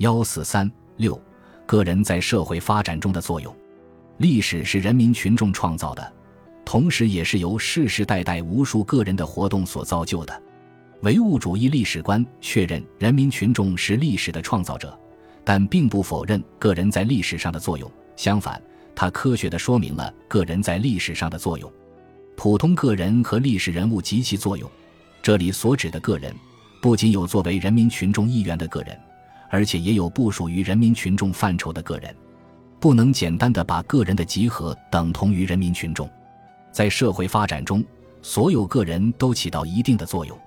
[0.00, 1.20] 幺四三六，
[1.66, 3.54] 个人在社会发展中的作用。
[4.16, 6.12] 历史是人民群众创造的，
[6.64, 10.42] 同时也是由世世代代无数个人的活动所造就的。
[11.02, 14.98] 唯物主义历史观确认人民群众是历史的创造者，
[15.44, 17.90] 但并不否认个人在历史上的作用。
[18.16, 18.58] 相反，
[18.94, 21.70] 它科学地说明了个人在历史上的作用。
[22.38, 24.70] 普通个人和历史人物及其作用。
[25.20, 26.34] 这里所指的个人，
[26.80, 28.98] 不仅有作为人民群众一员的个人，
[29.50, 32.14] 而且也有不属于人民群众范畴的个人。
[32.78, 36.08] 不能简单的把个人的集合等同于人民群众。
[36.72, 37.84] 在社会发展中，
[38.22, 40.38] 所有个人都起到一定的作用。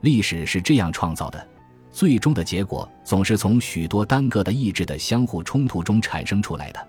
[0.00, 1.48] 历史是这样创造的，
[1.92, 6.88] 最终的结果总是从许多单个的意志的相互冲突中产生出来的，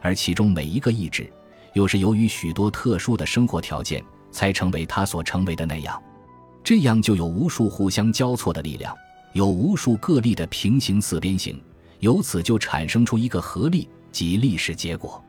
[0.00, 1.30] 而其中每一个意志，
[1.74, 6.00] 又是由于许多特殊的生活条件才成为他所成为的那样。
[6.62, 8.94] 这样就有无数互相交错的力量，
[9.32, 11.60] 有无数个例的平行四边形，
[12.00, 15.22] 由此就产生出一个合力及历史结果。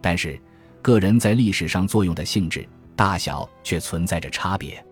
[0.00, 0.40] 但是，
[0.82, 4.84] 个人在历史上作用的性质大小却存在着差别。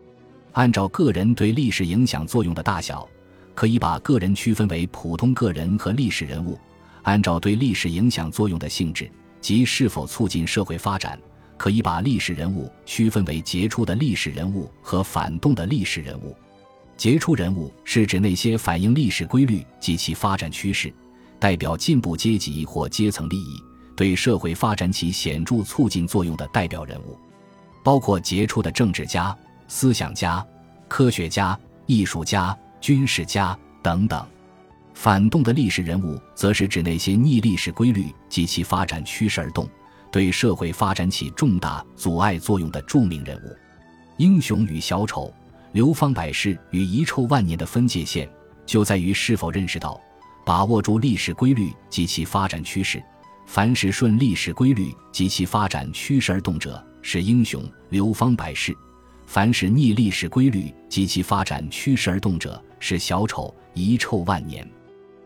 [0.53, 3.07] 按照个人对历史影响作用的大小，
[3.55, 6.59] 可以把个人区分为普通个人和历史人物；
[7.03, 9.11] 按照对历史影响作用的性质
[9.41, 11.19] 及是否促进社会发展。
[11.59, 16.37] 可以把历史人物区分为杰出的历史人物和反动的历史人物。
[16.97, 20.93] 杰出人物是指那些反映历史规律及其发展趋势，
[21.39, 23.63] 代表进步阶级或阶层利益，
[23.95, 27.19] 对社会发展起显著促进作用的代表人物，
[27.85, 29.37] 包括杰出的政治家、
[29.69, 30.45] 思想家、
[30.89, 34.27] 科学家、艺术家、军事家等等。
[34.95, 39.69] 反动的历史人物则是指那些逆历史规律及其发展趋势而动。
[40.11, 43.55] 对社会发展起重大阻碍作用的著名人物，
[44.17, 45.31] 英雄与小丑、
[45.73, 48.29] 流芳百世与遗臭万年的分界线，
[48.65, 50.01] 就在于是否认识到，
[50.45, 53.03] 把握住历史规律及其发展趋势。
[53.47, 58.73] 凡是顺历史规律及其发展趋势而动者，是英雄，流芳百世；
[59.27, 64.69] 凡是逆历史规律及其发展趋势而动者，是小丑，遗臭万年。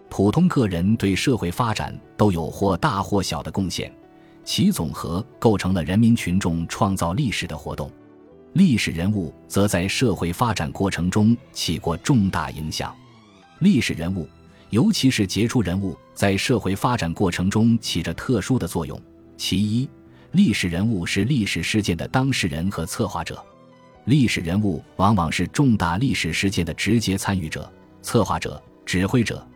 [0.09, 3.91] 普通个人对社会发展都有或大或小的贡献。
[4.43, 7.91] 其总和构成了人民群众创造历史的活动，
[8.53, 12.95] 历史人物则在社会发展过程中起过重大影响。
[13.61, 14.29] 历史人物，
[14.71, 19.01] 尤其是杰出人物，在社会发展过程中起着特殊的作用。
[19.37, 19.89] 其一，
[20.33, 23.43] 历史人物是历史事件的当事人和策划者。
[24.07, 27.71] 历史人物往往是重大历史事件的直接参与者、
[28.03, 29.47] 策划者、指挥者，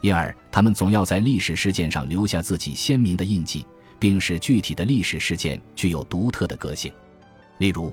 [0.00, 3.66] 因而他们总要在历史事件上留下自己鲜明的印记。
[3.96, 6.92] 并使具体的历史事件具有独特的个性，
[7.56, 7.90] 例如，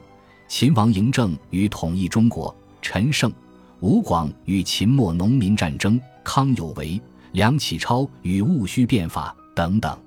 [0.52, 3.32] 秦王嬴政与统一中国，陈胜、
[3.80, 7.02] 吴广与秦末农民战争，康有为、
[7.32, 9.98] 梁启超与戊戌变法等等。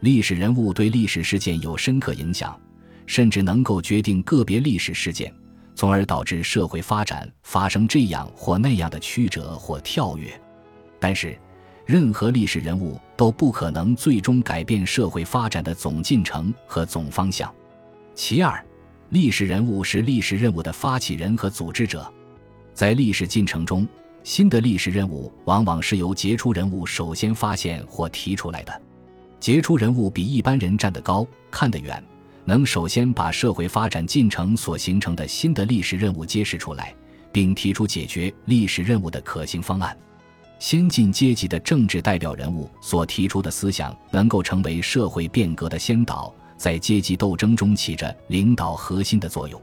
[0.00, 2.60] 历史人物对历史事件有深刻影响，
[3.06, 5.32] 甚至能够决定个别历史事件，
[5.76, 10.28] 从而导致社会发展发生这样或那样的曲折或跳跃。
[10.98, 11.38] 但是，
[11.86, 17.54] 任何历史人物都不可能最终改变社会发展的总进程和总方向。
[18.16, 18.65] 其二，
[19.10, 22.12] 历史人物是历史任务的发起人和组织者。
[22.74, 23.86] 在历史进程中，
[24.24, 28.82] 新的历史任务往往是由杰出人物首先发现或提出来的。
[29.38, 32.02] 杰出人物比一般人站得高、看得远，
[32.44, 36.92] 能首先把社会发展进程所形成的新的历史任务揭示出来，
[37.30, 39.96] 并提出解决历史任务的可行方案。
[40.58, 49.60] 先进阶级的政治代表人物所提出的思想，能够成为社会变革的先导，在阶级斗争中起着领导核心的作用。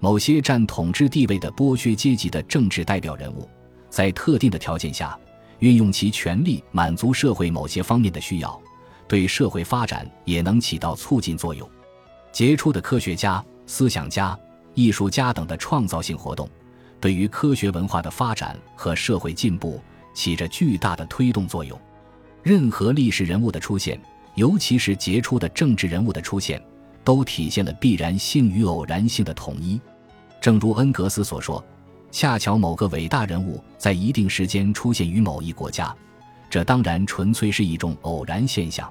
[0.00, 3.48] 某些占统治地位的剥削阶级的政治代表人物，
[3.88, 5.18] 在特定的条件下，
[5.60, 8.60] 运用其权力满足社会某些方面的需要，
[9.06, 11.68] 对社会发展也能起到促进作用。
[12.32, 14.38] 杰出的科学家、思想家、
[14.74, 16.48] 艺术家等的创造性活动，
[17.00, 19.80] 对于科学文化的发展和社会进步。
[20.14, 21.80] 起着巨大的推动作用。
[22.42, 23.98] 任何历史人物的出现，
[24.34, 26.62] 尤其是杰出的政治人物的出现，
[27.04, 29.80] 都体现了必然性与偶然性的统一。
[30.40, 31.64] 正如恩格斯所说
[32.10, 35.94] ：“恰巧某个伟大人物在一定时间出现于某一国家，
[36.50, 38.90] 这当然纯粹是一种偶然现象。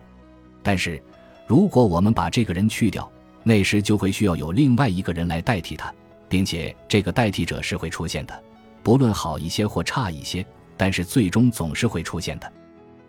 [0.61, 1.01] 但是，
[1.47, 3.11] 如果我们把这个人去掉，
[3.43, 5.93] 那时就会需要有另外一个人来代替他，
[6.29, 8.43] 并且这个代替者是会出现的，
[8.83, 10.45] 不论好一些或差一些。”
[10.77, 12.51] 但是最终总是会出现的。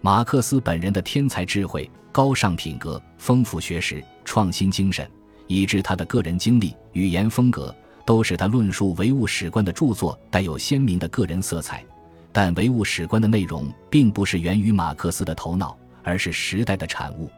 [0.05, 5.09] 马克思本人的天才智慧、高尚品格、丰富学识、创新精神，
[5.47, 7.73] 以致他的个人经历、语言风格，
[8.05, 11.85] 都使他论述唯物史观的著作带有鲜明的个人色彩，
[12.33, 17.31] 但唯物史观的内容并不是源于马克思的头脑，而是时代的产物。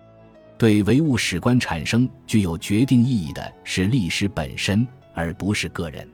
[0.56, 6.08] 对唯物史观产生具有决定意义的是历史本身，而不是个人。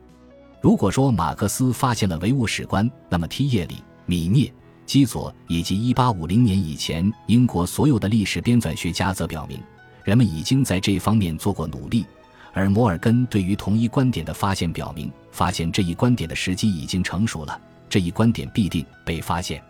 [0.61, 4.53] 如果说马克思发现了唯物史观，那么梯叶里、米涅、
[4.91, 9.57] 基佐以及1850年以前英国所有的历史编纂学家则表明，
[10.03, 12.05] 人们已经在这方面做过努力。
[12.53, 17.57] 而摩尔根对于同一观点的发现表明，发现这一观点的时机已经成熟了。
[17.89, 19.63] 这一观点必定被发现。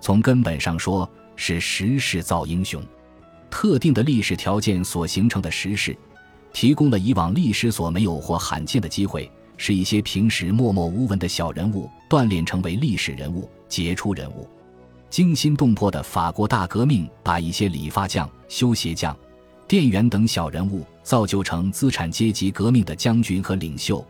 [0.00, 2.82] 从根本上说，是时势造英雄。
[3.48, 5.96] 特定的历史条件所形成的时势，
[6.52, 14.48] 提供了以往历史所没有或罕见的机会，是一些平时默默无闻的小人物锻炼成为历史人物、杰出人物。
[15.08, 19.16] 惊心动魄的法国大革命，把一些理发匠、修鞋匠、
[19.68, 24.04] 店员等小人物造就成资产阶级革命的将军和领袖。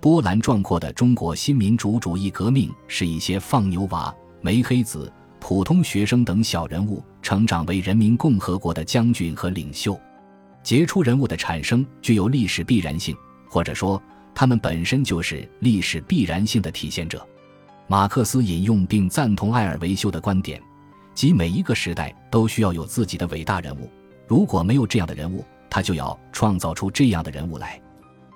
[0.00, 9.98] 波澜壮阔的中国新民主主义革命，使一些放牛娃、煤黑子、普通学生等小人物成长为人民共和国的将军和领袖。
[10.62, 13.16] 杰出人物的产生具有历史必然性，
[13.48, 14.00] 或者说，
[14.34, 17.26] 他们本身就是历史必然性的体现者。
[17.86, 20.62] 马克思引用并赞同埃尔维修的观点，
[21.14, 23.90] 即每一个时代都需要有自己的伟大人物，
[24.26, 27.80] 如果没有这样的人物，他就要创造出这样的人物来。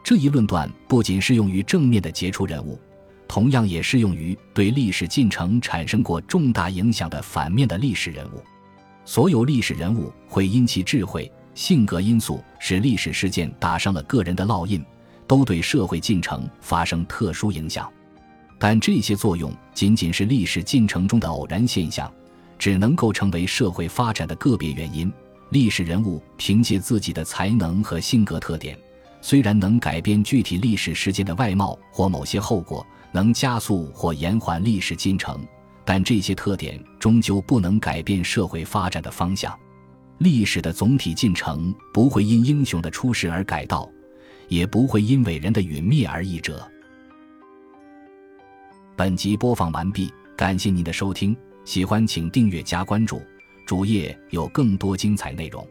[0.03, 2.81] 这一论断不仅适用于正面的杰出人物，
[3.29, 8.43] 同样也适用于对历史进程产生过重大影响的反面的历史人物。
[9.05, 14.85] 所有历史人物会因其智慧、性格因素使历史事件打上了个人的烙印，
[15.33, 17.91] 都对社会进程发生特殊影响。
[18.59, 22.13] 但这些作用仅仅是历史进程中的偶然现象，
[22.59, 25.11] 只能够成为社会发展的个别原因。
[25.49, 28.79] 历史人物凭借自己的才能和性格特点。
[29.23, 35.43] 虽然能改变具体历史事件的外貌或某些后果，能加速或延缓历史进程，
[35.83, 39.59] 但这些特点终究不能改变社会发展的方向。
[40.19, 43.89] 历史的总体进程不会因英雄的出世而改道，
[44.53, 46.71] 也不会因伟人的陨灭而易折。
[48.95, 51.35] 本集播放完毕，感谢您的收听，
[51.65, 53.23] 喜欢请订阅加关注，
[53.65, 55.67] 主页有更多精彩内容。